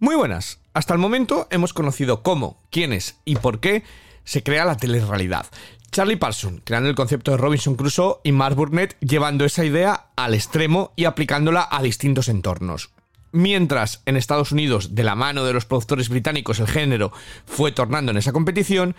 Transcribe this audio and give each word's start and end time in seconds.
Muy 0.00 0.14
buenas. 0.14 0.60
Hasta 0.74 0.94
el 0.94 1.00
momento 1.00 1.48
hemos 1.50 1.72
conocido 1.72 2.22
cómo, 2.22 2.62
quiénes 2.70 3.16
y 3.24 3.34
por 3.34 3.58
qué 3.58 3.82
se 4.22 4.44
crea 4.44 4.64
la 4.64 4.76
telerrealidad. 4.76 5.46
Charlie 5.90 6.16
Parson, 6.16 6.62
creando 6.64 6.88
el 6.88 6.94
concepto 6.94 7.32
de 7.32 7.36
Robinson 7.36 7.74
Crusoe, 7.74 8.20
y 8.22 8.30
Mark 8.30 8.54
Burnett 8.54 8.96
llevando 9.00 9.44
esa 9.44 9.64
idea 9.64 10.10
al 10.14 10.34
extremo 10.34 10.92
y 10.94 11.06
aplicándola 11.06 11.66
a 11.68 11.82
distintos 11.82 12.28
entornos. 12.28 12.90
Mientras 13.32 14.02
en 14.06 14.16
Estados 14.16 14.52
Unidos, 14.52 14.94
de 14.94 15.02
la 15.02 15.16
mano 15.16 15.44
de 15.44 15.52
los 15.52 15.64
productores 15.64 16.08
británicos, 16.08 16.60
el 16.60 16.68
género 16.68 17.10
fue 17.44 17.72
tornando 17.72 18.12
en 18.12 18.18
esa 18.18 18.32
competición, 18.32 18.94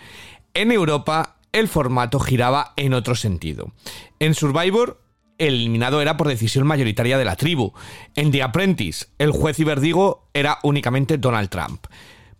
en 0.52 0.70
Europa 0.70 1.36
el 1.52 1.68
formato 1.68 2.20
giraba 2.20 2.74
en 2.76 2.92
otro 2.92 3.14
sentido. 3.14 3.72
En 4.18 4.34
Survivor, 4.34 4.99
el 5.40 5.54
eliminado 5.54 6.00
era 6.02 6.16
por 6.16 6.28
decisión 6.28 6.66
mayoritaria 6.66 7.18
de 7.18 7.24
la 7.24 7.34
tribu. 7.34 7.72
En 8.14 8.30
The 8.30 8.42
Apprentice, 8.42 9.06
el 9.18 9.32
juez 9.32 9.58
y 9.58 9.64
verdigo 9.64 10.28
era 10.34 10.58
únicamente 10.62 11.18
Donald 11.18 11.48
Trump. 11.48 11.86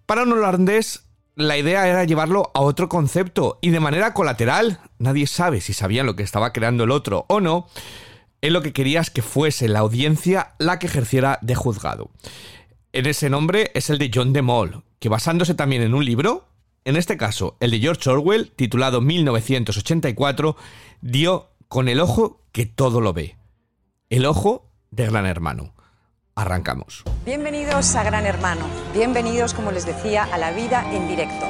Para 0.07 0.23
un 0.25 0.33
holandés, 0.33 1.05
la 1.35 1.57
idea 1.57 1.89
era 1.89 2.05
llevarlo 2.05 2.51
a 2.55 2.61
otro 2.61 2.89
concepto 2.89 3.59
y 3.63 3.71
de 3.71 3.81
manera 3.81 4.13
colateral, 4.13 4.81
nadie 4.99 5.27
sabe 5.27 5.61
si 5.61 5.73
sabían 5.73 6.07
lo 6.07 6.15
que 6.15 6.23
estaba 6.23 6.53
creando 6.53 6.85
el 6.85 6.91
otro 6.91 7.25
o 7.29 7.41
no, 7.41 7.69
él 8.43 8.53
lo 8.53 8.63
que 8.63 8.73
quería 8.73 9.01
es 9.01 9.11
que 9.11 9.23
fuese 9.23 9.69
la 9.69 9.81
audiencia 9.81 10.53
la 10.59 10.79
que 10.79 10.87
ejerciera 10.87 11.39
de 11.41 11.55
juzgado. 11.55 12.11
En 12.93 13.07
ese 13.07 13.31
nombre 13.31 13.71
es 13.75 13.89
el 13.89 13.99
de 13.99 14.11
John 14.13 14.33
de 14.33 14.43
Mol, 14.43 14.83
que 14.99 15.09
basándose 15.09 15.55
también 15.55 15.83
en 15.83 15.95
un 15.95 16.05
libro, 16.05 16.49
en 16.85 16.97
este 16.97 17.17
caso 17.17 17.57
el 17.61 17.71
de 17.71 17.79
George 17.79 18.11
Orwell, 18.11 18.51
titulado 18.51 19.01
1984, 19.01 20.57
dio 21.01 21.50
con 21.71 21.87
el 21.87 22.01
ojo 22.01 22.43
que 22.51 22.67
todo 22.67 23.01
lo 23.01 23.13
ve. 23.13 23.39
El 24.09 24.27
ojo 24.27 24.73
de 24.91 25.07
Gran 25.07 25.25
Hermano. 25.25 25.73
Arrancamos. 26.35 27.05
Bienvenidos 27.25 27.95
a 27.95 28.03
Gran 28.03 28.27
Hermano. 28.27 28.67
Bienvenidos, 28.93 29.55
como 29.55 29.71
les 29.71 29.87
decía, 29.87 30.25
a 30.25 30.37
la 30.37 30.51
vida 30.51 30.85
en 30.93 31.07
directo. 31.07 31.47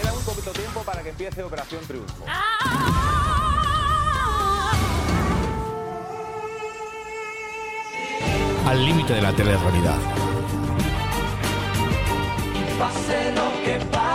Queda 0.00 0.12
un 0.12 0.24
poquito 0.24 0.52
tiempo 0.52 0.82
para 0.84 1.02
que 1.02 1.08
empiece 1.08 1.42
Operación 1.42 1.84
Triunfo. 1.88 2.24
Al 8.66 8.86
límite 8.86 9.14
de 9.14 9.22
la 9.22 9.32
telerrealidad. 9.32 9.98
Pase 12.78 13.32
lo 13.34 13.64
que 13.64 13.84
pase, 13.86 14.09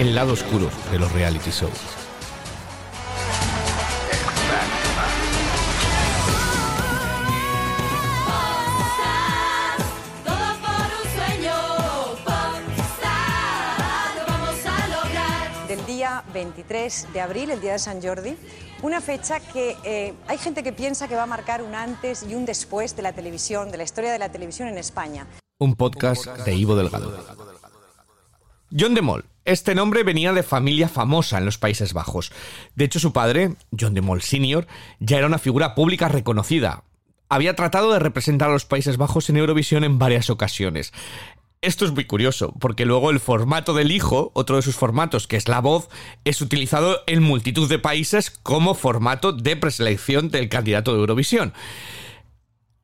El 0.00 0.14
lado 0.14 0.32
oscuro 0.32 0.70
de 0.90 0.98
los 0.98 1.12
reality 1.12 1.50
shows. 1.50 1.78
Todo 10.24 10.56
por 10.62 10.86
un 10.96 11.04
sueño, 11.14 11.52
Popstar, 12.24 14.16
lo 14.16 14.24
vamos 14.26 14.64
a 14.64 14.88
lograr. 14.88 15.68
Del 15.68 15.84
día 15.84 16.24
23 16.32 17.08
de 17.12 17.20
abril, 17.20 17.50
el 17.50 17.60
día 17.60 17.72
de 17.72 17.78
San 17.78 18.00
Jordi, 18.00 18.38
una 18.80 19.02
fecha 19.02 19.38
que 19.40 19.76
eh, 19.84 20.14
hay 20.28 20.38
gente 20.38 20.62
que 20.62 20.72
piensa 20.72 21.08
que 21.08 21.14
va 21.14 21.24
a 21.24 21.26
marcar 21.26 21.60
un 21.60 21.74
antes 21.74 22.22
y 22.26 22.34
un 22.34 22.46
después 22.46 22.96
de 22.96 23.02
la 23.02 23.12
televisión, 23.12 23.70
de 23.70 23.76
la 23.76 23.82
historia 23.82 24.12
de 24.12 24.18
la 24.18 24.32
televisión 24.32 24.68
en 24.68 24.78
España. 24.78 25.26
Un 25.58 25.74
podcast 25.74 26.26
de 26.26 26.54
Ivo 26.54 26.74
Delgado. 26.74 27.12
John 28.72 28.94
de 28.94 29.02
Mol. 29.02 29.26
Este 29.50 29.74
nombre 29.74 30.04
venía 30.04 30.32
de 30.32 30.44
familia 30.44 30.88
famosa 30.88 31.36
en 31.38 31.44
los 31.44 31.58
Países 31.58 31.92
Bajos. 31.92 32.30
De 32.76 32.84
hecho, 32.84 33.00
su 33.00 33.12
padre, 33.12 33.56
John 33.76 33.94
de 33.94 34.00
Mol 34.00 34.22
Sr., 34.22 34.68
ya 35.00 35.18
era 35.18 35.26
una 35.26 35.40
figura 35.40 35.74
pública 35.74 36.06
reconocida. 36.06 36.84
Había 37.28 37.56
tratado 37.56 37.92
de 37.92 37.98
representar 37.98 38.48
a 38.48 38.52
los 38.52 38.64
Países 38.64 38.96
Bajos 38.96 39.28
en 39.28 39.38
Eurovisión 39.38 39.82
en 39.82 39.98
varias 39.98 40.30
ocasiones. 40.30 40.92
Esto 41.62 41.84
es 41.84 41.90
muy 41.90 42.04
curioso, 42.04 42.54
porque 42.60 42.86
luego 42.86 43.10
el 43.10 43.18
formato 43.18 43.74
del 43.74 43.90
hijo, 43.90 44.30
otro 44.34 44.54
de 44.54 44.62
sus 44.62 44.76
formatos, 44.76 45.26
que 45.26 45.36
es 45.36 45.48
la 45.48 45.60
voz, 45.60 45.88
es 46.24 46.40
utilizado 46.42 47.00
en 47.08 47.20
multitud 47.20 47.68
de 47.68 47.80
países 47.80 48.30
como 48.30 48.76
formato 48.76 49.32
de 49.32 49.56
preselección 49.56 50.28
del 50.28 50.48
candidato 50.48 50.92
de 50.92 51.00
Eurovisión. 51.00 51.54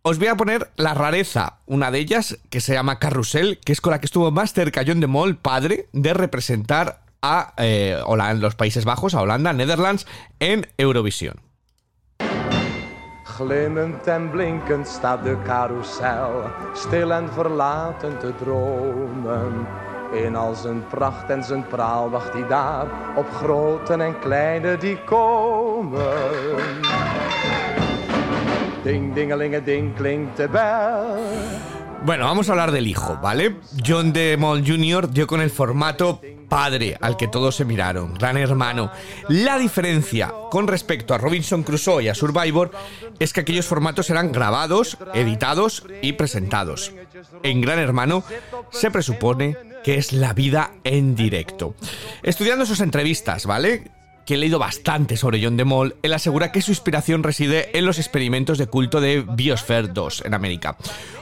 Os 0.09 0.21
voy 0.21 0.29
a 0.29 0.37
poner 0.37 0.71
la 0.77 0.95
rareza, 0.95 1.55
una 1.67 1.91
de 1.91 1.99
ellas, 1.99 2.39
que 2.49 2.61
se 2.61 2.75
llama 2.75 3.01
Carrusel, 3.01 3.59
que 3.65 3.73
es 3.73 3.81
con 3.81 3.91
la 3.91 3.99
que 3.99 4.07
estuvo 4.07 4.31
más 4.31 4.53
cerca 4.53 4.85
John 4.87 5.01
de 5.01 5.09
Mol, 5.09 5.37
padre, 5.37 5.89
de 5.93 6.15
representar 6.15 7.01
a 7.23 7.55
eh, 7.57 8.01
Hola- 8.07 8.31
en 8.31 8.41
los 8.41 8.55
Países 8.55 8.85
Bajos, 8.85 9.17
a 9.17 9.23
Holanda, 9.23 9.53
Netherlands, 9.53 10.07
en 10.39 10.69
Eurovisión. 10.79 11.41
Glimmend 13.25 14.07
en 14.07 14.31
blinkend 14.31 14.87
staat 14.87 15.25
de 15.25 15.37
carousel, 15.45 16.53
stil 16.75 17.13
en 17.13 17.29
verlaten 17.33 18.17
te 18.21 18.33
dromen. 18.39 19.67
In 20.13 20.37
al 20.37 20.55
zijn 20.55 20.87
pracht 20.87 21.31
en 21.31 21.43
zijn 21.45 21.67
praal 21.67 22.11
wacht 22.11 22.33
hij 22.33 22.47
daar, 22.47 22.87
op 23.17 23.31
grote 23.35 23.93
en 23.93 24.19
kleine 24.19 24.77
die 24.77 24.99
komen. 25.05 26.95
Bueno, 32.05 32.25
vamos 32.27 32.49
a 32.49 32.53
hablar 32.53 32.71
del 32.71 32.87
hijo, 32.87 33.19
¿vale? 33.21 33.57
John 33.85 34.13
de 34.13 34.37
Mol 34.37 34.63
Jr. 34.65 35.11
dio 35.11 35.27
con 35.27 35.41
el 35.41 35.51
formato 35.51 36.21
padre 36.49 36.97
al 37.01 37.17
que 37.17 37.27
todos 37.27 37.57
se 37.57 37.65
miraron, 37.65 38.15
gran 38.15 38.37
hermano. 38.37 38.93
La 39.29 39.59
diferencia 39.59 40.33
con 40.51 40.69
respecto 40.69 41.15
a 41.15 41.19
Robinson 41.19 41.65
Crusoe 41.65 42.05
y 42.05 42.09
a 42.09 42.15
Survivor 42.15 42.71
es 43.19 43.33
que 43.33 43.41
aquellos 43.41 43.67
formatos 43.67 44.09
eran 44.11 44.31
grabados, 44.31 44.99
editados 45.15 45.85
y 46.01 46.13
presentados. 46.13 46.93
En 47.43 47.61
Gran 47.61 47.81
Hermano 47.81 48.23
se 48.71 48.93
presupone 48.93 49.57
que 49.83 49.97
es 49.97 50.13
la 50.13 50.33
vida 50.33 50.73
en 50.85 51.17
directo. 51.17 51.75
Estudiando 52.23 52.67
sus 52.67 52.81
entrevistas, 52.81 53.47
¿vale? 53.47 53.91
Que 54.27 54.35
he 54.35 54.37
leído 54.37 54.59
bastante 54.59 55.17
sobre 55.17 55.43
John 55.43 55.57
de 55.57 55.65
Mol, 55.65 55.97
él 56.03 56.13
asegura 56.13 56.51
que 56.51 56.61
su 56.61 56.73
inspiración 56.73 57.23
reside 57.23 57.79
en 57.79 57.87
los 57.87 57.99
experimentos 57.99 58.59
de 58.59 58.67
culto 58.67 59.01
de 59.01 59.23
Biosphere 59.23 59.89
2 59.89 60.25
en 60.27 60.35
América. 60.35 60.77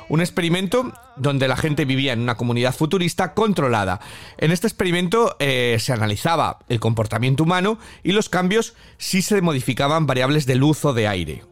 Un 0.08 0.20
experimento 0.20 0.92
donde 1.16 1.46
la 1.46 1.56
gente 1.56 1.84
vivía 1.84 2.14
en 2.14 2.20
una 2.20 2.36
comunidad 2.36 2.74
futurista 2.74 3.34
controlada. 3.34 4.00
En 4.38 4.50
este 4.52 4.66
experimento 4.66 5.36
eh, 5.38 5.76
se 5.80 5.92
analizaba 5.92 6.58
el 6.68 6.80
comportamiento 6.80 7.44
humano 7.44 7.78
y 8.02 8.12
los 8.12 8.30
cambios 8.30 8.74
si 8.96 9.20
se 9.20 9.42
modificaban 9.42 10.06
variables 10.06 10.46
de 10.46 10.56
luz 10.56 10.84
o 10.84 10.94
de 10.94 11.06
aire. 11.06 11.44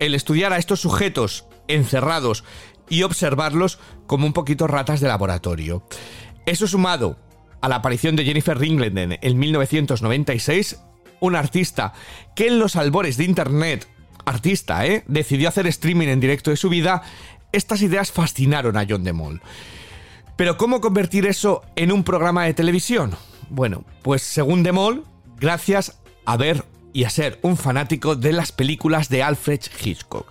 El 0.00 0.14
estudiar 0.14 0.52
a 0.52 0.58
estos 0.58 0.80
sujetos 0.80 1.46
encerrados 1.66 2.44
y 2.90 3.04
observarlos 3.04 3.78
como 4.06 4.26
un 4.26 4.34
poquito 4.34 4.66
ratas 4.66 5.00
de 5.00 5.08
laboratorio. 5.08 5.82
Eso 6.44 6.66
sumado 6.66 7.16
a 7.64 7.68
la 7.70 7.76
aparición 7.76 8.14
de 8.14 8.26
Jennifer 8.26 8.58
Ringland 8.58 9.18
en 9.22 9.38
1996, 9.38 10.82
un 11.20 11.34
artista 11.34 11.94
que 12.36 12.48
en 12.48 12.58
los 12.58 12.76
albores 12.76 13.16
de 13.16 13.24
Internet, 13.24 13.88
artista, 14.26 14.84
¿eh? 14.84 15.02
decidió 15.06 15.48
hacer 15.48 15.66
streaming 15.68 16.08
en 16.08 16.20
directo 16.20 16.50
de 16.50 16.58
su 16.58 16.68
vida, 16.68 17.00
estas 17.52 17.80
ideas 17.80 18.12
fascinaron 18.12 18.76
a 18.76 18.84
John 18.86 19.02
de 19.02 19.14
Mol. 19.14 19.40
Pero 20.36 20.58
¿cómo 20.58 20.82
convertir 20.82 21.24
eso 21.24 21.62
en 21.74 21.90
un 21.90 22.04
programa 22.04 22.44
de 22.44 22.52
televisión? 22.52 23.12
Bueno, 23.48 23.86
pues 24.02 24.20
según 24.20 24.62
de 24.62 24.72
Mol, 24.72 25.04
gracias 25.38 26.02
a 26.26 26.36
ver 26.36 26.66
y 26.92 27.04
a 27.04 27.10
ser 27.10 27.38
un 27.40 27.56
fanático 27.56 28.14
de 28.14 28.34
las 28.34 28.52
películas 28.52 29.08
de 29.08 29.22
Alfred 29.22 29.62
Hitchcock. 29.82 30.30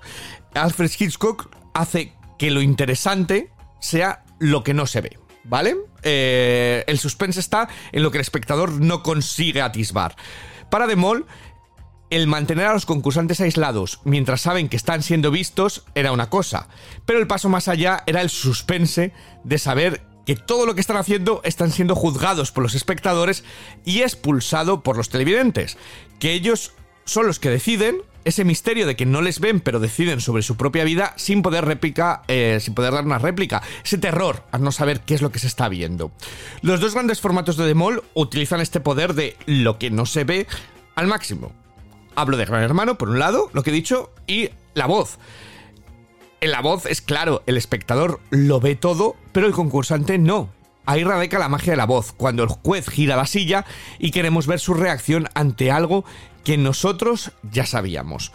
Alfred 0.54 0.92
Hitchcock 1.00 1.50
hace 1.74 2.14
que 2.38 2.52
lo 2.52 2.62
interesante 2.62 3.50
sea 3.80 4.24
lo 4.38 4.64
que 4.64 4.76
no 4.76 4.86
se 4.86 5.02
ve. 5.02 5.23
¿Vale? 5.44 5.76
Eh, 6.04 6.84
el 6.88 7.00
suspense 7.00 7.40
está 7.40 7.68
en 7.92 8.04
lo 8.04 8.12
que 8.12 8.18
el 8.18 8.22
espectador 8.22 8.72
no 8.72 9.04
consigue 9.04 9.62
atisbar. 9.62 10.16
Para 10.70 10.88
De 10.88 10.96
Mol, 10.96 11.26
el 12.10 12.28
mantener 12.28 12.68
a 12.68 12.74
los 12.74 12.86
concursantes 12.86 13.42
aislados 13.42 14.00
mientras 14.04 14.42
saben 14.42 14.70
que 14.70 14.78
están 14.78 15.02
siendo 15.02 15.32
vistos 15.32 15.84
era 15.96 16.12
una 16.12 16.30
cosa, 16.30 16.68
pero 17.06 17.20
el 17.20 17.28
paso 17.28 17.50
más 17.50 17.68
allá 17.68 18.04
era 18.06 18.22
el 18.22 18.30
suspense 18.30 19.14
de 19.44 19.58
saber 19.58 20.02
que 20.26 20.36
todo 20.36 20.66
lo 20.66 20.76
que 20.76 20.82
están 20.82 20.98
haciendo 20.98 21.42
están 21.44 21.72
siendo 21.72 21.96
juzgados 21.96 22.52
por 22.52 22.64
los 22.64 22.76
espectadores 22.76 23.44
y 23.84 24.02
expulsado 24.02 24.84
por 24.84 24.96
los 24.96 25.10
televidentes, 25.10 25.78
que 26.20 26.34
ellos 26.34 26.74
son 27.06 27.28
los 27.28 27.40
que 27.40 27.50
deciden 27.50 28.02
ese 28.26 28.46
misterio 28.46 28.88
de 28.88 28.96
que 28.96 29.06
no 29.06 29.22
les 29.22 29.40
ven 29.40 29.60
pero 29.60 29.80
deciden 29.80 30.22
sobre 30.22 30.44
su 30.44 30.56
propia 30.56 30.84
vida 30.84 31.14
sin 31.18 31.42
poder 31.42 31.66
réplica, 31.66 32.24
eh, 32.28 32.60
sin 32.62 32.74
poder 32.74 32.94
dar 32.94 33.06
una 33.06 33.20
réplica, 33.20 33.62
ese 33.84 33.98
terror 33.98 34.44
a 34.52 34.58
no 34.58 34.72
saber 34.72 35.02
qué 35.02 35.14
es 35.16 35.22
lo 35.22 35.32
que 35.32 35.40
se 35.40 35.48
está 35.48 35.70
viendo. 35.70 36.12
Los 36.62 36.80
dos 36.80 36.94
grandes 36.94 37.22
formatos 37.22 37.58
de 37.58 37.66
Demol 37.66 38.04
utilizan 38.14 38.62
este 38.62 38.80
poder 38.80 39.14
de 39.14 39.36
lo 39.46 39.78
que 39.78 39.92
no 39.92 40.06
se 40.06 40.24
ve 40.24 40.48
al 40.96 41.08
máximo. 41.08 41.52
Hablo 42.16 42.38
de 42.38 42.46
Gran 42.46 42.64
Hermano, 42.64 42.98
por 42.98 43.10
un 43.10 43.20
lado, 43.20 43.50
lo 43.54 43.64
que 43.64 43.72
he 43.72 43.74
dicho, 43.74 44.12
y 44.28 44.50
la 44.76 44.86
voz. 44.86 45.18
En 46.42 46.52
la 46.52 46.62
voz 46.62 46.86
es 46.86 47.02
claro, 47.02 47.42
el 47.48 47.58
espectador 47.58 48.20
lo 48.30 48.60
ve 48.60 48.76
todo, 48.76 49.16
pero 49.32 49.48
el 49.48 49.54
concursante 49.54 50.18
no. 50.18 50.50
Ahí 50.86 51.04
radica 51.04 51.40
la 51.40 51.48
magia 51.48 51.72
de 51.72 51.78
la 51.78 51.86
voz, 51.86 52.12
cuando 52.12 52.44
el 52.44 52.50
juez 52.50 52.90
gira 52.90 53.16
la 53.16 53.26
silla 53.26 53.66
y 53.98 54.12
queremos 54.12 54.48
ver 54.48 54.60
su 54.60 54.74
reacción 54.74 55.30
ante 55.34 55.72
algo 55.72 56.04
que 56.44 56.58
nosotros 56.58 57.32
ya 57.52 57.66
sabíamos. 57.66 58.32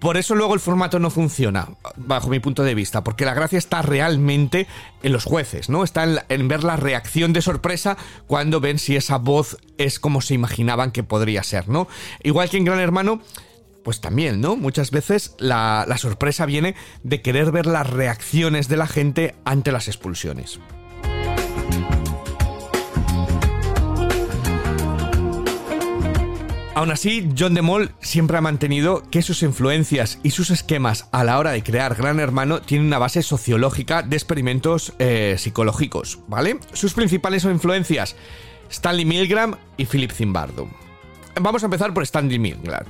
Por 0.00 0.16
eso 0.16 0.34
luego 0.34 0.54
el 0.54 0.60
formato 0.60 0.98
no 0.98 1.10
funciona, 1.10 1.68
bajo 1.96 2.30
mi 2.30 2.40
punto 2.40 2.62
de 2.62 2.74
vista, 2.74 3.04
porque 3.04 3.26
la 3.26 3.34
gracia 3.34 3.58
está 3.58 3.82
realmente 3.82 4.66
en 5.02 5.12
los 5.12 5.24
jueces, 5.24 5.68
¿no? 5.68 5.84
Está 5.84 6.24
en, 6.30 6.48
ver 6.48 6.64
la 6.64 6.76
reacción 6.76 7.34
de 7.34 7.42
sorpresa 7.42 7.98
cuando 8.26 8.60
ven 8.60 8.78
si 8.78 8.96
esa 8.96 9.18
voz 9.18 9.58
es 9.76 10.00
como 10.00 10.22
se 10.22 10.32
imaginaban 10.32 10.90
que 10.90 11.02
podría 11.02 11.42
ser, 11.42 11.68
¿no? 11.68 11.86
Igual 12.22 12.48
que 12.48 12.56
en 12.56 12.64
Gran 12.64 12.80
Hermano, 12.80 13.20
pues 13.84 14.00
también, 14.00 14.40
¿no? 14.40 14.56
Muchas 14.56 14.90
veces 14.90 15.34
la 15.38 15.84
sorpresa 15.98 16.46
viene 16.46 16.74
de 17.02 17.20
querer 17.20 17.52
ver 17.52 17.66
las 17.66 17.88
reacciones 17.88 18.68
de 18.68 18.76
la 18.78 18.86
gente 18.86 19.34
ante 19.44 19.70
las 19.70 19.86
expulsiones. 19.86 20.60
Aún 26.80 26.92
así, 26.92 27.28
John 27.38 27.52
de 27.52 27.60
Mol 27.60 27.90
siempre 28.00 28.38
ha 28.38 28.40
mantenido 28.40 29.02
que 29.10 29.20
sus 29.20 29.42
influencias 29.42 30.18
y 30.22 30.30
sus 30.30 30.48
esquemas 30.48 31.08
a 31.12 31.24
la 31.24 31.38
hora 31.38 31.50
de 31.50 31.62
crear 31.62 31.94
Gran 31.94 32.20
Hermano 32.20 32.62
tienen 32.62 32.86
una 32.86 32.96
base 32.96 33.22
sociológica 33.22 34.00
de 34.00 34.16
experimentos 34.16 34.94
eh, 34.98 35.34
psicológicos, 35.36 36.20
¿vale? 36.26 36.58
Sus 36.72 36.94
principales 36.94 37.44
influencias, 37.44 38.16
Stanley 38.70 39.04
Milgram 39.04 39.56
y 39.76 39.84
Philip 39.84 40.10
Zimbardo. 40.10 40.70
Vamos 41.38 41.62
a 41.62 41.66
empezar 41.66 41.92
por 41.92 42.02
Stanley 42.02 42.38
Milgram. 42.38 42.86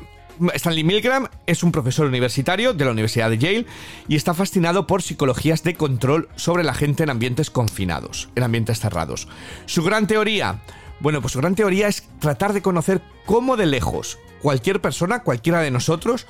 Stanley 0.55 0.85
Milgram 0.85 1.27
es 1.47 1.65
un 1.65 1.73
profesor 1.73 2.07
universitario 2.07 2.73
de 2.73 2.85
la 2.85 2.93
Universidad 2.93 3.29
de 3.29 3.39
Yale 3.39 3.67
y 4.07 4.15
está 4.15 4.35
fascinado 4.35 4.87
por 4.87 5.03
psicologías 5.03 5.65
de 5.65 5.75
control 5.75 6.29
sobre 6.37 6.63
la 6.63 6.75
gente 6.75 7.03
en 7.03 7.11
ambientes 7.11 7.51
confinados, 7.51 8.29
en 8.37 8.45
ambientes 8.45 8.79
cerrados. 8.79 9.27
Su 9.67 9.83
gran 9.83 10.07
teoría, 10.07 10.61
bueno, 11.01 11.21
pues 11.21 11.33
su 11.33 11.39
gran 11.41 11.55
teoría 11.55 11.89
es 11.89 12.09
tratar 12.19 12.53
de 12.53 12.63
conocer 12.63 13.03
cómo 13.27 13.57
de 13.57 13.67
lejos 13.67 14.19
cualquier 14.41 14.81
persona, 14.81 15.23
cualquiera 15.23 15.61
de 15.61 15.71
nosotros, 15.71 16.27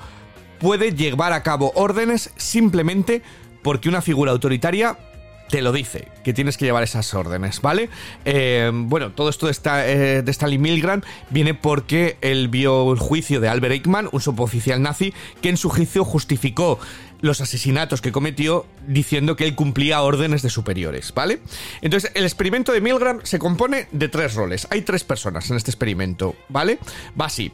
puede 0.59 0.95
llevar 0.95 1.33
a 1.33 1.43
cabo 1.43 1.73
órdenes 1.75 2.31
simplemente 2.37 3.23
porque 3.63 3.89
una 3.89 4.03
figura 4.03 4.33
autoritaria 4.33 4.99
te 5.51 5.63
lo 5.63 5.73
dice, 5.73 6.07
que 6.23 6.33
tienes 6.33 6.57
que 6.57 6.65
llevar 6.65 6.85
esas 6.85 7.13
órdenes, 7.13 7.61
¿vale? 7.61 7.91
Eh, 8.25 8.71
bueno, 8.73 9.11
todo 9.11 9.29
esto 9.29 9.47
de, 9.47 9.53
esta, 9.53 9.89
eh, 9.89 10.23
de 10.23 10.31
Stanley 10.31 10.59
Milgram 10.59 11.03
viene 11.29 11.55
porque 11.55 12.17
él 12.21 12.47
vio 12.47 12.93
el 12.93 13.01
juicio 13.01 13.41
de 13.41 13.49
Albert 13.49 13.73
Eichmann, 13.73 14.09
un 14.13 14.21
suboficial 14.21 14.81
nazi, 14.81 15.13
que 15.43 15.49
en 15.49 15.57
su 15.57 15.69
juicio 15.69 16.05
justificó 16.05 16.79
los 17.21 17.41
asesinatos 17.41 18.01
que 18.01 18.13
cometió 18.13 18.67
diciendo 18.87 19.37
que 19.37 19.45
él 19.45 19.55
cumplía 19.55 20.03
órdenes 20.03 20.43
de 20.43 20.51
superiores, 20.51 21.13
¿vale? 21.15 21.41
Entonces, 21.81 22.11
el 22.15 22.25
experimento 22.25 22.73
de 22.73 22.81
Milgram 22.81 23.21
se 23.25 23.39
compone 23.39 23.89
de 23.93 24.09
tres 24.09 24.35
roles. 24.35 24.67
Hay 24.71 24.83
tres 24.83 25.05
personas 25.05 25.51
en 25.51 25.57
este 25.57 25.71
experimento, 25.71 26.35
¿vale? 26.49 26.79
Va 27.21 27.27
así. 27.27 27.53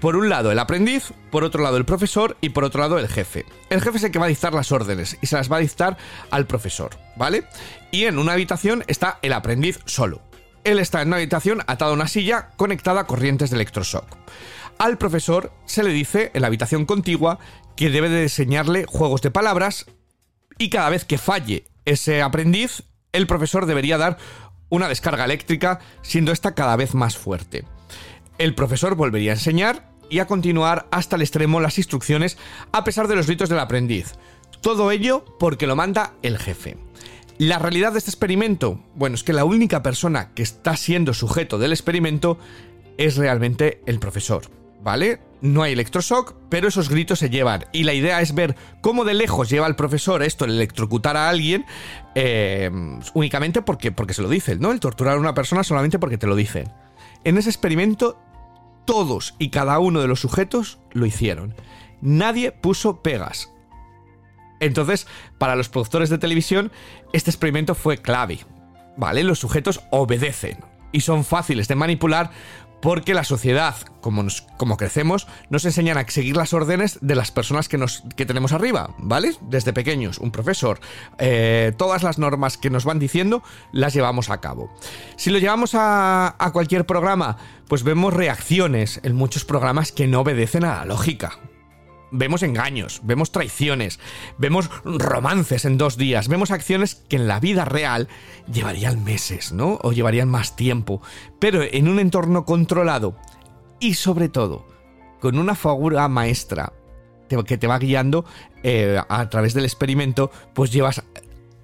Por 0.00 0.14
un 0.14 0.28
lado 0.28 0.52
el 0.52 0.58
aprendiz, 0.60 1.12
por 1.30 1.42
otro 1.42 1.62
lado 1.62 1.76
el 1.76 1.84
profesor 1.84 2.36
y 2.40 2.50
por 2.50 2.62
otro 2.62 2.80
lado 2.80 2.98
el 2.98 3.08
jefe. 3.08 3.44
El 3.68 3.80
jefe 3.80 3.98
es 3.98 4.04
el 4.04 4.12
que 4.12 4.20
va 4.20 4.26
a 4.26 4.28
dictar 4.28 4.54
las 4.54 4.70
órdenes 4.70 5.18
y 5.20 5.26
se 5.26 5.34
las 5.34 5.50
va 5.50 5.56
a 5.56 5.60
dictar 5.60 5.96
al 6.30 6.46
profesor, 6.46 6.90
¿vale? 7.16 7.44
Y 7.90 8.04
en 8.04 8.18
una 8.18 8.34
habitación 8.34 8.84
está 8.86 9.18
el 9.22 9.32
aprendiz 9.32 9.80
solo. 9.86 10.27
Él 10.68 10.80
está 10.80 11.00
en 11.00 11.08
una 11.08 11.16
habitación 11.16 11.62
atado 11.66 11.92
a 11.92 11.94
una 11.94 12.08
silla 12.08 12.50
conectada 12.56 13.00
a 13.00 13.06
corrientes 13.06 13.48
de 13.48 13.56
electroshock. 13.56 14.04
Al 14.76 14.98
profesor 14.98 15.50
se 15.64 15.82
le 15.82 15.88
dice 15.94 16.30
en 16.34 16.42
la 16.42 16.48
habitación 16.48 16.84
contigua 16.84 17.38
que 17.74 17.88
debe 17.88 18.10
de 18.10 18.24
enseñarle 18.24 18.84
juegos 18.86 19.22
de 19.22 19.30
palabras 19.30 19.86
y 20.58 20.68
cada 20.68 20.90
vez 20.90 21.06
que 21.06 21.16
falle 21.16 21.64
ese 21.86 22.20
aprendiz, 22.20 22.82
el 23.12 23.26
profesor 23.26 23.64
debería 23.64 23.96
dar 23.96 24.18
una 24.68 24.88
descarga 24.88 25.24
eléctrica, 25.24 25.80
siendo 26.02 26.32
esta 26.32 26.54
cada 26.54 26.76
vez 26.76 26.94
más 26.94 27.16
fuerte. 27.16 27.64
El 28.36 28.54
profesor 28.54 28.94
volvería 28.94 29.32
a 29.32 29.36
enseñar 29.36 29.88
y 30.10 30.18
a 30.18 30.26
continuar 30.26 30.86
hasta 30.90 31.16
el 31.16 31.22
extremo 31.22 31.60
las 31.60 31.78
instrucciones 31.78 32.36
a 32.72 32.84
pesar 32.84 33.08
de 33.08 33.16
los 33.16 33.26
gritos 33.26 33.48
del 33.48 33.60
aprendiz. 33.60 34.16
Todo 34.60 34.90
ello 34.90 35.24
porque 35.38 35.66
lo 35.66 35.76
manda 35.76 36.12
el 36.20 36.36
jefe. 36.36 36.76
La 37.38 37.60
realidad 37.60 37.92
de 37.92 37.98
este 37.98 38.10
experimento, 38.10 38.82
bueno, 38.96 39.14
es 39.14 39.22
que 39.22 39.32
la 39.32 39.44
única 39.44 39.80
persona 39.80 40.34
que 40.34 40.42
está 40.42 40.76
siendo 40.76 41.14
sujeto 41.14 41.56
del 41.56 41.70
experimento 41.72 42.36
es 42.96 43.16
realmente 43.16 43.80
el 43.86 44.00
profesor, 44.00 44.50
¿vale? 44.82 45.20
No 45.40 45.62
hay 45.62 45.72
electroshock, 45.72 46.34
pero 46.48 46.66
esos 46.66 46.88
gritos 46.88 47.20
se 47.20 47.30
llevan. 47.30 47.64
Y 47.72 47.84
la 47.84 47.94
idea 47.94 48.20
es 48.20 48.34
ver 48.34 48.56
cómo 48.80 49.04
de 49.04 49.14
lejos 49.14 49.48
lleva 49.48 49.68
el 49.68 49.76
profesor 49.76 50.24
esto, 50.24 50.46
el 50.46 50.50
electrocutar 50.50 51.16
a 51.16 51.28
alguien, 51.28 51.64
eh, 52.16 52.70
únicamente 53.14 53.62
porque, 53.62 53.92
porque 53.92 54.14
se 54.14 54.22
lo 54.22 54.28
dicen, 54.28 54.58
¿no? 54.58 54.72
El 54.72 54.80
torturar 54.80 55.16
a 55.16 55.20
una 55.20 55.34
persona 55.34 55.62
solamente 55.62 56.00
porque 56.00 56.18
te 56.18 56.26
lo 56.26 56.34
dicen. 56.34 56.68
En 57.22 57.38
ese 57.38 57.50
experimento 57.50 58.18
todos 58.84 59.36
y 59.38 59.50
cada 59.50 59.78
uno 59.78 60.00
de 60.00 60.08
los 60.08 60.18
sujetos 60.18 60.80
lo 60.90 61.06
hicieron. 61.06 61.54
Nadie 62.00 62.50
puso 62.50 63.00
pegas. 63.00 63.50
Entonces, 64.60 65.06
para 65.38 65.56
los 65.56 65.68
productores 65.68 66.10
de 66.10 66.18
televisión, 66.18 66.72
este 67.12 67.30
experimento 67.30 67.74
fue 67.74 67.98
clave. 67.98 68.40
¿Vale? 68.96 69.22
Los 69.22 69.38
sujetos 69.38 69.80
obedecen 69.90 70.58
y 70.90 71.02
son 71.02 71.24
fáciles 71.24 71.68
de 71.68 71.76
manipular 71.76 72.30
porque 72.80 73.14
la 73.14 73.24
sociedad, 73.24 73.74
como, 74.00 74.26
como 74.56 74.76
crecemos, 74.76 75.26
nos 75.50 75.64
enseñan 75.64 75.98
a 75.98 76.08
seguir 76.08 76.36
las 76.36 76.52
órdenes 76.52 76.98
de 77.00 77.14
las 77.14 77.30
personas 77.30 77.68
que, 77.68 77.78
nos, 77.78 78.04
que 78.16 78.26
tenemos 78.26 78.52
arriba, 78.52 78.94
¿vale? 78.98 79.34
Desde 79.40 79.72
pequeños, 79.72 80.18
un 80.18 80.30
profesor. 80.30 80.78
Eh, 81.18 81.72
todas 81.76 82.02
las 82.02 82.18
normas 82.18 82.56
que 82.56 82.70
nos 82.70 82.84
van 82.84 82.98
diciendo 82.98 83.42
las 83.72 83.94
llevamos 83.94 84.30
a 84.30 84.40
cabo. 84.40 84.70
Si 85.16 85.30
lo 85.30 85.38
llevamos 85.38 85.74
a, 85.74 86.36
a 86.38 86.52
cualquier 86.52 86.86
programa, 86.86 87.36
pues 87.66 87.82
vemos 87.82 88.14
reacciones 88.14 89.00
en 89.02 89.14
muchos 89.14 89.44
programas 89.44 89.92
que 89.92 90.06
no 90.06 90.20
obedecen 90.20 90.64
a 90.64 90.76
la 90.76 90.84
lógica 90.84 91.38
vemos 92.10 92.42
engaños, 92.42 93.00
vemos 93.04 93.32
traiciones, 93.32 93.98
vemos 94.38 94.70
romances 94.84 95.64
en 95.64 95.78
dos 95.78 95.96
días, 95.96 96.28
vemos 96.28 96.50
acciones 96.50 96.94
que 96.94 97.16
en 97.16 97.28
la 97.28 97.40
vida 97.40 97.64
real 97.64 98.08
llevarían 98.52 99.04
meses, 99.04 99.52
¿no? 99.52 99.78
O 99.82 99.92
llevarían 99.92 100.28
más 100.28 100.56
tiempo, 100.56 101.02
pero 101.38 101.62
en 101.62 101.88
un 101.88 101.98
entorno 101.98 102.44
controlado 102.44 103.16
y 103.80 103.94
sobre 103.94 104.28
todo 104.28 104.66
con 105.20 105.38
una 105.38 105.54
figura 105.54 106.08
maestra 106.08 106.72
que 107.46 107.58
te 107.58 107.66
va 107.66 107.78
guiando 107.78 108.24
eh, 108.62 109.00
a 109.08 109.28
través 109.28 109.52
del 109.52 109.64
experimento, 109.64 110.30
pues 110.54 110.72
llevas 110.72 111.02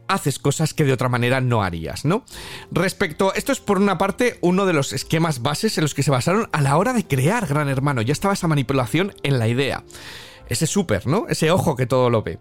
haces 0.09 0.39
cosas 0.39 0.75
que 0.75 0.85
de 0.85 0.93
otra 0.93 1.09
manera 1.09 1.41
no 1.41 1.63
harías, 1.63 2.05
¿no? 2.05 2.25
Respecto, 2.71 3.35
esto 3.35 3.53
es 3.53 3.61
por 3.61 3.79
una 3.79 3.99
parte 3.99 4.39
uno 4.43 4.67
de 4.67 4.73
los 4.73 4.93
esquemas 4.93 5.43
bases 5.43 5.79
en 5.79 5.83
los 5.83 5.95
que 5.95 6.03
se 6.03 6.11
basaron 6.11 6.49
a 6.53 6.61
la 6.61 6.77
hora 6.77 6.93
de 6.93 7.07
crear 7.07 7.47
Gran 7.47 7.69
Hermano, 7.69 8.03
ya 8.03 8.13
estaba 8.13 8.35
esa 8.35 8.49
manipulación 8.49 9.15
en 9.23 9.39
la 9.39 9.49
idea. 9.49 9.85
Ese 10.49 10.67
súper, 10.67 11.07
¿no? 11.07 11.27
Ese 11.29 11.51
ojo 11.51 11.77
que 11.77 11.87
todo 11.87 12.11
lo 12.11 12.23
ve. 12.23 12.39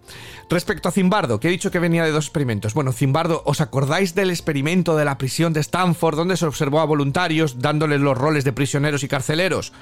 Respecto 0.49 0.89
a 0.89 0.91
Zimbardo, 0.91 1.39
que 1.39 1.47
he 1.47 1.51
dicho 1.51 1.71
que 1.71 1.79
venía 1.79 2.03
de 2.03 2.11
dos 2.11 2.25
experimentos. 2.25 2.73
Bueno, 2.73 2.91
Zimbardo, 2.91 3.43
¿os 3.45 3.61
acordáis 3.61 4.15
del 4.15 4.29
experimento 4.29 4.97
de 4.97 5.05
la 5.05 5.17
prisión 5.17 5.53
de 5.53 5.61
Stanford 5.61 6.17
donde 6.17 6.37
se 6.37 6.45
observó 6.45 6.79
a 6.81 6.85
voluntarios 6.85 7.59
dándoles 7.59 8.01
los 8.01 8.17
roles 8.17 8.43
de 8.43 8.53
prisioneros 8.53 9.03
y 9.03 9.07
carceleros? 9.07 9.73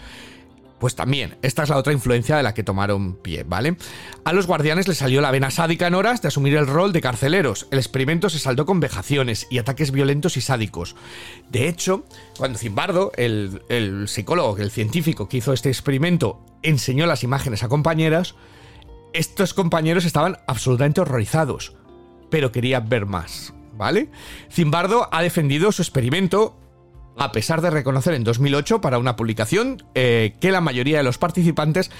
Pues 0.82 0.96
también, 0.96 1.38
esta 1.44 1.62
es 1.62 1.70
la 1.70 1.78
otra 1.78 1.94
influencia 1.94 2.36
de 2.36 2.42
la 2.42 2.56
que 2.56 2.64
tomaron 2.64 3.14
pie, 3.14 3.44
¿vale? 3.44 3.78
A 4.24 4.34
los 4.34 4.48
guardianes 4.48 4.88
les 4.88 4.98
salió 4.98 5.22
la 5.22 5.30
vena 5.30 5.52
sádica 5.52 5.86
en 5.86 5.94
horas 5.94 6.24
de 6.24 6.30
asumir 6.30 6.56
el 6.56 6.66
rol 6.66 6.92
de 6.92 7.02
carceleros. 7.02 7.68
El 7.70 7.78
experimento 7.78 8.32
se 8.32 8.40
saldó 8.40 8.66
con 8.66 8.80
vejaciones 8.80 9.46
y 9.52 9.60
ataques 9.60 9.92
violentos 9.92 10.38
y 10.38 10.42
sádicos. 10.42 10.96
De 11.52 11.68
hecho, 11.68 12.04
cuando 12.36 12.58
Zimbardo, 12.58 13.12
el, 13.16 13.62
el 13.70 14.08
psicólogo, 14.08 14.58
el 14.58 14.72
científico 14.72 15.30
que 15.30 15.38
hizo 15.38 15.54
este 15.54 15.70
experimento, 15.70 16.44
enseñó 16.64 17.06
las 17.06 17.24
imágenes 17.24 17.62
a 17.62 17.70
compañeras, 17.70 18.34
estos 19.14 19.54
compañeros 19.54 20.04
estaban 20.04 20.40
absolutamente 20.48 21.00
horrorizados, 21.00 21.76
pero 22.32 22.52
querían 22.52 22.90
ver 22.90 23.06
más, 23.06 23.54
¿vale? 23.78 24.10
Zimbardo 24.52 25.10
ha 25.12 25.22
defendido 25.22 25.72
su 25.72 25.84
experimento 25.84 26.58
a 27.22 27.32
pesar 27.32 27.62
de 27.62 27.70
reconocer 27.70 28.16
en 28.16 28.24
2008 28.24 28.82
para 28.82 28.98
una 28.98 29.16
publicación 29.16 29.84
eh, 29.94 30.34
que 30.42 30.52
la 30.52 30.60
mayoría 30.60 30.98
de 30.98 31.04
los 31.04 31.20
participantes 31.20 31.92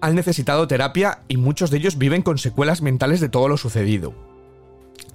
han 0.00 0.14
necesitado 0.14 0.68
terapia 0.68 1.22
y 1.26 1.36
muchos 1.36 1.72
de 1.72 1.78
ellos 1.78 1.98
viven 1.98 2.22
con 2.22 2.38
secuelas 2.38 2.80
mentales 2.80 3.20
de 3.20 3.28
todo 3.28 3.48
lo 3.48 3.56
sucedido. 3.56 4.14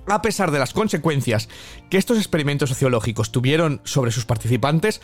A 0.05 0.21
pesar 0.21 0.51
de 0.51 0.59
las 0.59 0.73
consecuencias 0.73 1.47
que 1.89 1.97
estos 1.97 2.17
experimentos 2.17 2.67
sociológicos 2.67 3.31
tuvieron 3.31 3.79
sobre 3.85 4.11
sus 4.11 4.25
participantes, 4.25 4.99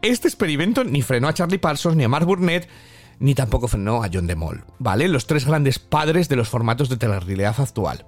este 0.00 0.26
experimento 0.26 0.82
ni 0.82 1.02
frenó 1.02 1.28
a 1.28 1.34
Charlie 1.34 1.58
Parsons 1.58 1.96
ni 1.96 2.04
a 2.04 2.08
Mark 2.08 2.24
Burnett, 2.24 2.70
ni 3.18 3.34
tampoco 3.34 3.68
frenó 3.68 4.02
a 4.02 4.08
John 4.10 4.26
DeMol, 4.26 4.64
¿vale? 4.78 5.06
Los 5.08 5.26
tres 5.26 5.44
grandes 5.44 5.78
padres 5.78 6.30
de 6.30 6.36
los 6.36 6.48
formatos 6.48 6.88
de 6.88 6.96
telerrealidad 6.96 7.60
actual. 7.60 8.06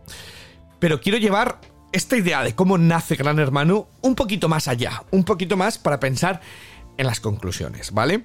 Pero 0.78 1.02
quiero 1.02 1.18
llevar 1.18 1.60
esta 1.92 2.16
idea 2.16 2.42
de 2.42 2.54
cómo 2.54 2.78
nace 2.78 3.16
Gran 3.16 3.38
Hermano 3.38 3.88
un 4.02 4.14
poquito 4.14 4.48
más 4.48 4.68
allá, 4.68 5.02
un 5.10 5.24
poquito 5.24 5.56
más 5.56 5.78
para 5.78 6.00
pensar 6.00 6.40
en 6.96 7.06
las 7.06 7.20
conclusiones, 7.20 7.92
¿vale? 7.92 8.24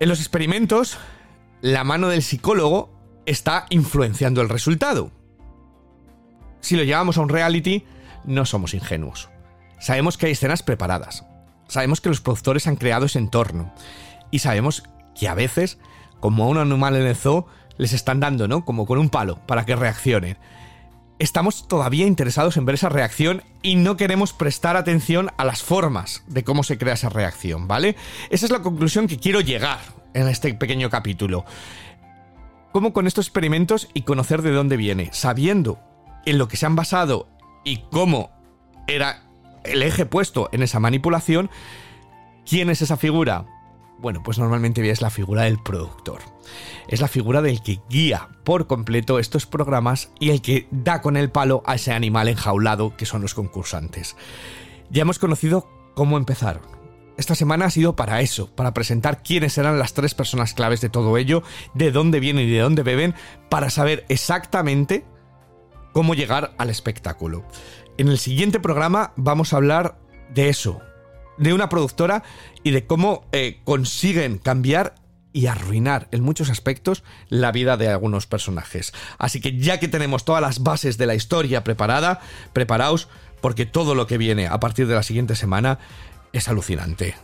En 0.00 0.08
los 0.08 0.20
experimentos, 0.20 0.98
la 1.60 1.84
mano 1.84 2.08
del 2.08 2.22
psicólogo 2.22 2.90
está 3.26 3.66
influenciando 3.70 4.40
el 4.40 4.48
resultado. 4.48 5.12
Si 6.60 6.76
lo 6.76 6.82
llevamos 6.82 7.18
a 7.18 7.20
un 7.20 7.28
reality, 7.28 7.84
no 8.24 8.46
somos 8.46 8.74
ingenuos. 8.74 9.28
Sabemos 9.80 10.16
que 10.16 10.26
hay 10.26 10.32
escenas 10.32 10.62
preparadas. 10.62 11.24
Sabemos 11.68 12.00
que 12.00 12.08
los 12.08 12.20
productores 12.20 12.66
han 12.66 12.76
creado 12.76 13.06
ese 13.06 13.18
entorno. 13.18 13.72
Y 14.30 14.40
sabemos 14.40 14.84
que 15.18 15.28
a 15.28 15.34
veces, 15.34 15.78
como 16.20 16.44
a 16.44 16.48
un 16.48 16.58
animal 16.58 16.96
en 16.96 17.06
el 17.06 17.16
zoo, 17.16 17.46
les 17.78 17.92
están 17.92 18.20
dando, 18.20 18.48
¿no? 18.48 18.64
Como 18.64 18.86
con 18.86 18.98
un 18.98 19.10
palo, 19.10 19.38
para 19.46 19.64
que 19.64 19.76
reaccionen. 19.76 20.38
Estamos 21.22 21.68
todavía 21.68 22.08
interesados 22.08 22.56
en 22.56 22.64
ver 22.64 22.74
esa 22.74 22.88
reacción 22.88 23.44
y 23.62 23.76
no 23.76 23.96
queremos 23.96 24.32
prestar 24.32 24.76
atención 24.76 25.30
a 25.36 25.44
las 25.44 25.62
formas 25.62 26.24
de 26.26 26.42
cómo 26.42 26.64
se 26.64 26.78
crea 26.78 26.94
esa 26.94 27.10
reacción, 27.10 27.68
¿vale? 27.68 27.94
Esa 28.30 28.46
es 28.46 28.50
la 28.50 28.60
conclusión 28.60 29.06
que 29.06 29.20
quiero 29.20 29.40
llegar 29.40 29.78
en 30.14 30.26
este 30.26 30.52
pequeño 30.52 30.90
capítulo. 30.90 31.44
Cómo 32.72 32.92
con 32.92 33.06
estos 33.06 33.28
experimentos 33.28 33.88
y 33.94 34.02
conocer 34.02 34.42
de 34.42 34.50
dónde 34.50 34.76
viene, 34.76 35.10
sabiendo 35.12 35.78
en 36.26 36.38
lo 36.38 36.48
que 36.48 36.56
se 36.56 36.66
han 36.66 36.74
basado 36.74 37.28
y 37.62 37.84
cómo 37.92 38.32
era 38.88 39.22
el 39.62 39.84
eje 39.84 40.06
puesto 40.06 40.48
en 40.50 40.64
esa 40.64 40.80
manipulación, 40.80 41.50
¿quién 42.44 42.68
es 42.68 42.82
esa 42.82 42.96
figura? 42.96 43.46
Bueno, 43.98 44.22
pues 44.24 44.38
normalmente 44.38 44.88
es 44.90 45.00
la 45.00 45.10
figura 45.10 45.42
del 45.42 45.62
productor. 45.62 46.20
Es 46.88 47.00
la 47.00 47.08
figura 47.08 47.40
del 47.40 47.62
que 47.62 47.80
guía 47.88 48.28
por 48.44 48.66
completo 48.66 49.18
estos 49.18 49.46
programas 49.46 50.10
y 50.18 50.30
el 50.30 50.42
que 50.42 50.66
da 50.70 51.00
con 51.00 51.16
el 51.16 51.30
palo 51.30 51.62
a 51.66 51.76
ese 51.76 51.92
animal 51.92 52.28
enjaulado 52.28 52.96
que 52.96 53.06
son 53.06 53.22
los 53.22 53.34
concursantes. 53.34 54.16
Ya 54.90 55.02
hemos 55.02 55.18
conocido 55.18 55.68
cómo 55.94 56.16
empezaron. 56.16 56.62
Esta 57.16 57.34
semana 57.34 57.66
ha 57.66 57.70
sido 57.70 57.94
para 57.94 58.20
eso, 58.22 58.54
para 58.54 58.74
presentar 58.74 59.22
quiénes 59.22 59.56
eran 59.58 59.78
las 59.78 59.94
tres 59.94 60.14
personas 60.14 60.54
claves 60.54 60.80
de 60.80 60.88
todo 60.88 61.16
ello, 61.18 61.42
de 61.74 61.92
dónde 61.92 62.20
vienen 62.20 62.48
y 62.48 62.50
de 62.50 62.60
dónde 62.60 62.82
beben, 62.82 63.14
para 63.48 63.70
saber 63.70 64.04
exactamente 64.08 65.04
cómo 65.92 66.14
llegar 66.14 66.54
al 66.58 66.70
espectáculo. 66.70 67.44
En 67.98 68.08
el 68.08 68.18
siguiente 68.18 68.60
programa 68.60 69.12
vamos 69.16 69.52
a 69.52 69.56
hablar 69.56 69.98
de 70.34 70.48
eso, 70.48 70.80
de 71.38 71.52
una 71.52 71.68
productora 71.68 72.22
y 72.62 72.70
de 72.70 72.86
cómo 72.86 73.24
eh, 73.32 73.60
consiguen 73.64 74.38
cambiar 74.38 74.94
y 75.32 75.46
arruinar 75.46 76.08
en 76.10 76.22
muchos 76.22 76.50
aspectos 76.50 77.02
la 77.28 77.52
vida 77.52 77.76
de 77.76 77.88
algunos 77.88 78.26
personajes. 78.26 78.92
Así 79.18 79.40
que 79.40 79.58
ya 79.58 79.80
que 79.80 79.88
tenemos 79.88 80.24
todas 80.24 80.42
las 80.42 80.62
bases 80.62 80.98
de 80.98 81.06
la 81.06 81.14
historia 81.14 81.64
preparada, 81.64 82.20
preparaos 82.52 83.08
porque 83.40 83.66
todo 83.66 83.94
lo 83.94 84.06
que 84.06 84.18
viene 84.18 84.46
a 84.46 84.60
partir 84.60 84.86
de 84.86 84.94
la 84.94 85.02
siguiente 85.02 85.34
semana 85.34 85.78
es 86.32 86.48
alucinante. 86.48 87.14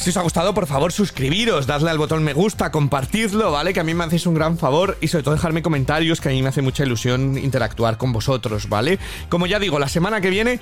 Si 0.00 0.08
os 0.08 0.16
ha 0.16 0.22
gustado, 0.22 0.54
por 0.54 0.66
favor, 0.66 0.92
suscribiros, 0.92 1.66
dadle 1.66 1.90
al 1.90 1.98
botón 1.98 2.24
me 2.24 2.32
gusta, 2.32 2.70
compartidlo, 2.70 3.52
¿vale? 3.52 3.74
Que 3.74 3.80
a 3.80 3.84
mí 3.84 3.92
me 3.92 4.02
hacéis 4.04 4.24
un 4.24 4.32
gran 4.32 4.56
favor 4.56 4.96
y 5.02 5.08
sobre 5.08 5.24
todo 5.24 5.34
dejarme 5.34 5.60
comentarios, 5.60 6.22
que 6.22 6.30
a 6.30 6.32
mí 6.32 6.40
me 6.40 6.48
hace 6.48 6.62
mucha 6.62 6.84
ilusión 6.84 7.36
interactuar 7.36 7.98
con 7.98 8.10
vosotros, 8.10 8.70
¿vale? 8.70 8.98
Como 9.28 9.46
ya 9.46 9.58
digo, 9.58 9.78
la 9.78 9.90
semana 9.90 10.22
que 10.22 10.30
viene 10.30 10.58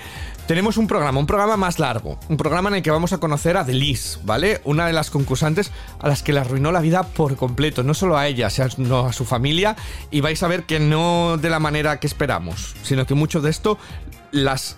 tenemos 0.48 0.76
un 0.76 0.88
programa, 0.88 1.20
un 1.20 1.26
programa 1.28 1.56
más 1.56 1.78
largo, 1.78 2.18
un 2.28 2.36
programa 2.36 2.68
en 2.70 2.74
el 2.74 2.82
que 2.82 2.90
vamos 2.90 3.12
a 3.12 3.18
conocer 3.18 3.56
a 3.56 3.62
Denise, 3.62 4.18
¿vale? 4.24 4.60
Una 4.64 4.88
de 4.88 4.92
las 4.92 5.08
concursantes 5.08 5.70
a 6.00 6.08
las 6.08 6.24
que 6.24 6.32
le 6.32 6.40
arruinó 6.40 6.72
la 6.72 6.80
vida 6.80 7.04
por 7.04 7.36
completo, 7.36 7.84
no 7.84 7.94
solo 7.94 8.18
a 8.18 8.26
ella, 8.26 8.50
sino 8.50 9.06
a 9.06 9.12
su 9.12 9.24
familia, 9.24 9.76
y 10.10 10.20
vais 10.20 10.42
a 10.42 10.48
ver 10.48 10.64
que 10.64 10.80
no 10.80 11.36
de 11.36 11.48
la 11.48 11.60
manera 11.60 12.00
que 12.00 12.08
esperamos, 12.08 12.74
sino 12.82 13.06
que 13.06 13.14
mucho 13.14 13.40
de 13.40 13.50
esto 13.50 13.78
las 14.30 14.76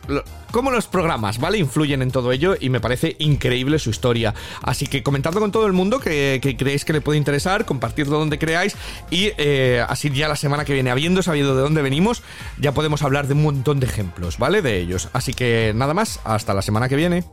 cómo 0.51 0.71
los 0.71 0.87
programas, 0.87 1.39
¿vale? 1.39 1.59
Influyen 1.59 2.03
en 2.03 2.11
todo 2.11 2.33
ello 2.33 2.57
y 2.59 2.71
me 2.71 2.81
parece 2.81 3.17
increíble 3.19 3.79
su 3.79 3.91
historia. 3.91 4.35
Así 4.63 4.87
que 4.87 5.03
comentadlo 5.03 5.41
con 5.41 5.53
todo 5.53 5.67
el 5.67 5.73
mundo 5.73 6.01
que, 6.01 6.41
creéis 6.59 6.85
que 6.85 6.93
le 6.93 7.01
puede 7.01 7.19
interesar, 7.19 7.65
compartirlo 7.65 8.19
donde 8.19 8.39
creáis 8.39 8.77
y 9.11 9.33
eh, 9.37 9.85
así 9.89 10.11
ya 10.11 10.29
la 10.29 10.37
semana 10.37 10.65
que 10.65 10.73
viene, 10.73 10.91
habiendo 10.91 11.23
sabido 11.23 11.55
de 11.55 11.63
dónde 11.63 11.83
venimos, 11.83 12.23
ya 12.59 12.73
podemos 12.73 13.03
hablar 13.03 13.27
de 13.27 13.35
un 13.35 13.43
montón 13.43 13.81
de 13.81 13.87
ejemplos, 13.87 14.39
¿vale? 14.39 14.63
De 14.63 14.79
ellos. 14.79 15.09
Así 15.13 15.33
que 15.33 15.73
nada 15.75 15.95
más, 15.95 16.21
hasta 16.25 16.55
la 16.55 16.63
semana 16.63 16.89
que 16.89 16.97
viene. 16.97 17.25